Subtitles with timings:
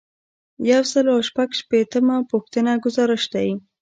[0.71, 3.49] یو سل او شپږ شپیتمه پوښتنه ګزارش دی.